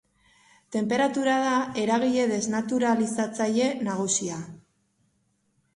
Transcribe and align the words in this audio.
Tenperatura 0.75 1.35
da 1.43 1.51
eragile 1.83 2.25
desnaturalizatzaile 2.33 3.71
nagusia. 3.91 4.45